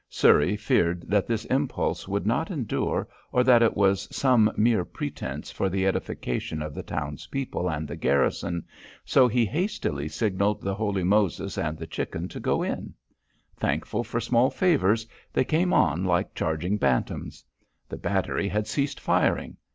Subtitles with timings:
[0.09, 5.51] Surrey feared that this impulse would not endure or that it was some mere pretence
[5.51, 8.65] for the edification of the town's people and the garrison,
[9.05, 12.95] so he hastily signalled the Holy Moses and the Chicken to go in.
[13.55, 17.43] Thankful for small favours, they came on like charging bantams.
[17.87, 19.55] The battery had ceased firing.